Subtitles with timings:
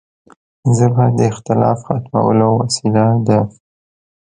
[0.77, 3.39] ژبه د اختلاف ختمولو وسیله ده